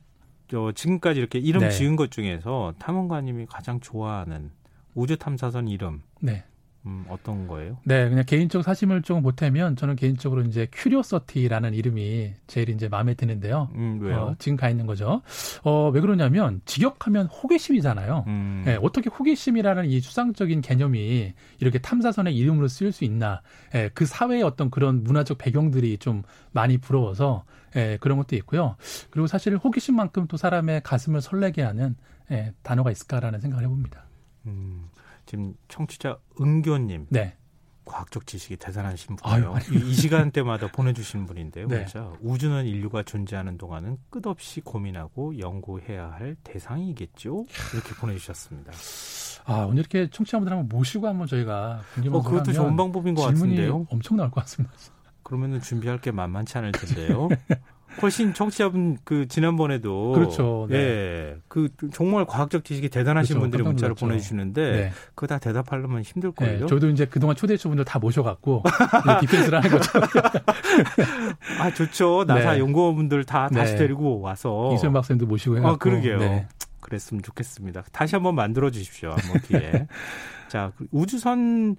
저 0.48 0.70
지금까지 0.72 1.18
이렇게 1.18 1.40
이름 1.40 1.62
네. 1.62 1.70
지은 1.70 1.96
것 1.96 2.12
중에서 2.12 2.72
탐험가님이 2.78 3.46
가장 3.46 3.80
좋아하는 3.80 4.52
우주 4.94 5.16
탐사선 5.16 5.66
이름. 5.66 6.02
네. 6.20 6.44
음, 6.86 7.04
어떤 7.08 7.46
거예요? 7.46 7.78
네, 7.84 8.08
그냥 8.08 8.24
개인적 8.26 8.62
사심을 8.62 9.02
조금 9.02 9.22
보태면 9.22 9.76
저는 9.76 9.96
개인적으로 9.96 10.42
이제 10.42 10.66
큐리오서티라는 10.72 11.74
이름이 11.74 12.34
제일 12.46 12.68
이제 12.68 12.88
마음에 12.88 13.14
드는데요. 13.14 13.70
음, 13.74 13.98
왜요? 14.02 14.16
어, 14.16 14.34
지금 14.38 14.56
가 14.56 14.68
있는 14.68 14.86
거죠. 14.86 15.22
어, 15.62 15.90
왜 15.90 16.00
그러냐면 16.00 16.60
직역하면 16.66 17.26
호기심이잖아요. 17.26 18.24
음. 18.26 18.62
네, 18.66 18.78
어떻게 18.82 19.08
호기심이라는 19.08 19.86
이 19.86 20.00
추상적인 20.00 20.60
개념이 20.60 21.32
이렇게 21.60 21.78
탐사선의 21.78 22.36
이름으로 22.36 22.68
쓰일 22.68 22.92
수 22.92 23.04
있나? 23.04 23.40
네, 23.72 23.88
그 23.94 24.04
사회의 24.04 24.42
어떤 24.42 24.70
그런 24.70 25.04
문화적 25.04 25.38
배경들이 25.38 25.98
좀 25.98 26.22
많이 26.52 26.78
부러워서 26.78 27.44
예, 27.76 27.98
그런 28.00 28.18
것도 28.18 28.36
있고요. 28.36 28.76
그리고 29.10 29.26
사실 29.26 29.56
호기심만큼 29.56 30.26
또 30.28 30.36
사람의 30.36 30.82
가슴을 30.82 31.20
설레게 31.20 31.62
하는 31.62 31.96
예, 32.30 32.52
단어가 32.62 32.90
있을까라는 32.90 33.40
생각을 33.40 33.64
해봅니다. 33.64 34.04
음. 34.46 34.88
지금 35.26 35.54
청취자 35.68 36.18
은교님. 36.40 37.06
네. 37.10 37.36
과학적 37.84 38.26
지식이 38.26 38.56
대단하신 38.56 39.16
분이에요. 39.16 39.56
이, 39.72 39.90
이 39.90 39.94
시간대마다 39.94 40.68
보내주시는 40.72 41.26
분인데요. 41.26 41.68
네. 41.68 41.76
그렇죠. 41.76 42.16
우주는 42.22 42.64
인류가 42.64 43.02
존재하는 43.02 43.58
동안은 43.58 43.98
끝없이 44.10 44.62
고민하고 44.62 45.38
연구해야 45.38 46.10
할 46.10 46.36
대상이겠죠. 46.44 47.44
이렇게 47.74 47.94
보내주셨습니다. 48.00 48.72
아 49.46 49.64
오늘 49.64 49.80
이렇게 49.80 50.08
청취자분들 50.08 50.50
한번 50.50 50.68
모시고 50.74 51.06
한번 51.06 51.26
저희가 51.26 51.82
어, 52.10 52.22
그것도 52.22 52.52
좋은 52.52 52.74
방법인 52.76 53.14
것 53.14 53.22
같은데요. 53.22 53.86
엄청 53.90 54.16
나올 54.16 54.30
것 54.30 54.40
같습니다. 54.40 54.74
그러면은 55.22 55.60
준비할 55.60 56.00
게 56.00 56.10
만만치 56.10 56.56
않을 56.58 56.72
텐데요. 56.72 57.28
훨씬 58.02 58.34
청취자분 58.34 58.98
그 59.04 59.26
지난번에도 59.28 60.12
그렇죠. 60.12 60.66
네. 60.70 60.76
예. 60.76 61.36
그 61.48 61.68
정말 61.92 62.24
과학적 62.24 62.64
지식이 62.64 62.88
대단하신 62.88 63.34
그렇죠. 63.34 63.40
분들이 63.40 63.62
문자를 63.62 63.94
보내 63.94 64.18
주시는데 64.18 64.70
네. 64.70 64.92
그거 65.14 65.26
다 65.26 65.38
대답하려면 65.38 66.02
힘들 66.02 66.32
거예요. 66.32 66.60
네. 66.60 66.66
저도 66.66 66.88
이제 66.88 67.06
그동안 67.06 67.36
초대해 67.36 67.56
분들 67.56 67.84
다 67.84 67.98
모셔 67.98 68.22
갖고 68.22 68.62
디펜스를 69.20 69.62
하는 69.62 69.70
거죠. 69.70 69.90
아, 71.60 71.70
좋죠. 71.72 72.24
나사 72.26 72.54
네. 72.54 72.58
연구원분들 72.58 73.24
다 73.24 73.48
다시 73.48 73.72
네. 73.72 73.78
데리고 73.78 74.20
와서 74.20 74.72
이소연 74.74 74.92
박사님도 74.92 75.26
모시고 75.26 75.56
해 75.56 75.60
갖고. 75.60 75.74
아, 75.74 75.78
그러게요. 75.78 76.18
네. 76.18 76.48
그랬으면 76.80 77.22
좋겠습니다. 77.22 77.84
다시 77.92 78.14
한번 78.14 78.34
만들어 78.34 78.70
주십시오. 78.70 79.10
한번 79.10 79.40
기회. 79.42 79.86
자, 80.48 80.72
그 80.76 80.86
우주선 80.90 81.76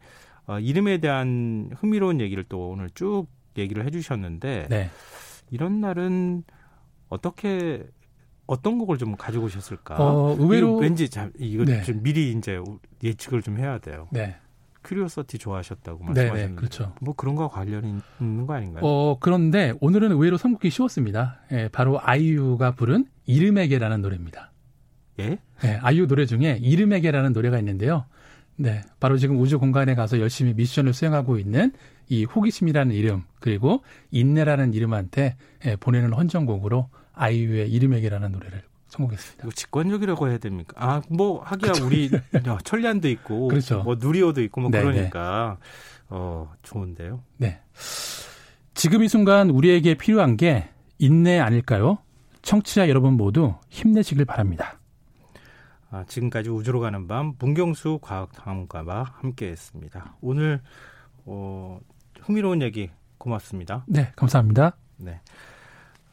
어, 0.47 0.59
이름에 0.59 0.97
대한 0.99 1.69
흥미로운 1.77 2.21
얘기를 2.21 2.43
또 2.47 2.69
오늘 2.69 2.89
쭉 2.93 3.27
얘기를 3.57 3.85
해주셨는데 3.85 4.67
네. 4.69 4.89
이런 5.49 5.81
날은 5.81 6.43
어떻게 7.09 7.85
어떤 8.47 8.77
곡을 8.77 8.97
좀 8.97 9.15
가지고 9.15 9.45
오셨을까? 9.45 9.95
어, 9.97 10.35
의외로 10.37 10.77
왠지 10.77 11.09
자, 11.09 11.29
이거 11.39 11.65
네. 11.65 11.81
좀 11.83 12.03
미리 12.03 12.31
이제 12.31 12.59
예측을 13.03 13.41
좀 13.41 13.57
해야 13.57 13.79
돼요. 13.79 14.07
네. 14.11 14.37
큐리오서티 14.83 15.39
좋아하셨다고 15.39 15.97
네, 15.97 16.05
네, 16.05 16.13
말씀하셨는데 16.13 16.49
네, 16.49 16.55
그렇죠. 16.55 16.93
뭐 17.01 17.15
그런 17.15 17.35
거 17.35 17.49
관련이 17.49 17.99
있는 18.21 18.45
거 18.45 18.53
아닌가요? 18.53 18.83
어, 18.85 19.17
그런데 19.19 19.73
오늘은 19.81 20.11
의외로 20.11 20.37
선곡이 20.37 20.69
쉬웠습니다. 20.69 21.39
예, 21.51 21.69
바로 21.71 21.99
아이유가 21.99 22.75
부른 22.75 23.05
이름에게라는 23.25 24.01
노래입니다. 24.01 24.51
예? 25.19 25.39
네, 25.61 25.79
아이유 25.81 26.07
노래 26.07 26.25
중에 26.25 26.59
이름에게라는 26.61 27.33
노래가 27.33 27.57
있는데요. 27.59 28.05
네, 28.57 28.81
바로 28.99 29.17
지금 29.17 29.39
우주 29.39 29.59
공간에 29.59 29.95
가서 29.95 30.19
열심히 30.19 30.53
미션을 30.53 30.93
수행하고 30.93 31.37
있는 31.37 31.73
이 32.07 32.23
호기심이라는 32.23 32.95
이름 32.95 33.23
그리고 33.39 33.83
인내라는 34.11 34.73
이름한테 34.73 35.35
예, 35.65 35.75
보내는 35.75 36.13
헌정곡으로 36.13 36.89
아이유의 37.13 37.71
이름에게라는 37.71 38.31
노래를 38.31 38.63
선곡했습니다. 38.87 39.43
이거 39.43 39.51
직관적이라고 39.51 40.29
해야 40.29 40.37
됩니까? 40.37 40.73
아, 40.77 41.01
뭐 41.09 41.41
하기야. 41.41 41.83
우리 41.83 42.09
천리안도 42.63 43.09
있고, 43.09 43.47
그렇죠. 43.47 43.83
뭐 43.83 43.95
누리호도 43.99 44.41
있고 44.43 44.61
뭐 44.61 44.71
네네. 44.71 44.83
그러니까 44.83 45.57
어 46.09 46.53
좋은데요. 46.63 47.21
네. 47.37 47.59
지금 48.73 49.03
이 49.03 49.07
순간 49.07 49.49
우리에게 49.49 49.95
필요한 49.95 50.37
게 50.37 50.69
인내 50.99 51.39
아닐까요? 51.39 51.97
청취자 52.41 52.87
여러분 52.89 53.13
모두 53.13 53.55
힘내시길 53.69 54.25
바랍니다. 54.25 54.79
아, 55.91 56.03
지금까지 56.07 56.49
우주로 56.49 56.79
가는 56.79 57.07
밤 57.07 57.35
문경수 57.39 57.99
과학탐험가와 58.01 59.13
함께했습니다. 59.21 60.15
오늘 60.21 60.61
어, 61.25 61.79
흥미로운 62.21 62.61
얘기 62.61 62.89
고맙습니다. 63.17 63.85
네, 63.87 64.11
감사합니다. 64.15 64.75
네. 64.97 65.21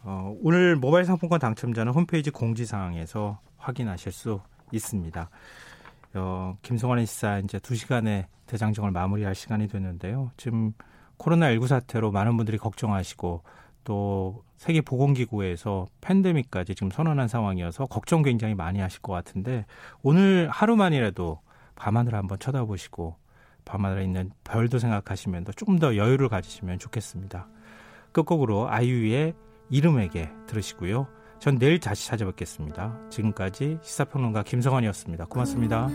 어, 0.02 0.36
오늘 0.42 0.76
모바일 0.76 1.04
상품권 1.04 1.38
당첨자는 1.40 1.92
홈페이지 1.92 2.30
공지사항에서 2.30 3.40
확인하실 3.56 4.12
수 4.12 4.40
있습니다. 4.72 5.30
어, 6.14 6.56
김성환의 6.62 7.06
시사 7.06 7.38
이제 7.38 7.58
2시간의 7.58 8.26
대장정을 8.46 8.90
마무리할 8.90 9.34
시간이 9.34 9.68
됐는데요. 9.68 10.30
지금 10.36 10.72
코로나19 11.18 11.66
사태로 11.66 12.10
많은 12.10 12.36
분들이 12.36 12.58
걱정하시고 12.58 13.42
또 13.84 14.44
세계 14.56 14.80
보건기구에서 14.80 15.86
팬데믹까지 16.00 16.74
지금 16.74 16.90
선언한 16.90 17.28
상황이어서 17.28 17.86
걱정 17.86 18.22
굉장히 18.22 18.54
많이 18.54 18.80
하실 18.80 19.00
것 19.00 19.12
같은데 19.12 19.66
오늘 20.02 20.48
하루만이라도 20.50 21.40
밤하늘 21.74 22.14
한번 22.14 22.38
쳐다보시고 22.38 23.16
밤하늘에 23.64 24.04
있는 24.04 24.30
별도 24.44 24.78
생각하시면 24.78 25.44
더 25.44 25.52
조금 25.52 25.78
더 25.78 25.96
여유를 25.96 26.28
가지시면 26.28 26.78
좋겠습니다. 26.78 27.48
끝곡으로 28.12 28.68
아이유의 28.68 29.34
이름에게 29.70 30.28
들으시고요. 30.46 31.06
전 31.38 31.58
내일 31.58 31.80
다시 31.80 32.06
찾아뵙겠습니다. 32.06 33.08
지금까지 33.10 33.78
시사평론가 33.82 34.44
김성환이었습니다. 34.44 35.26
고맙습니다. 35.26 35.88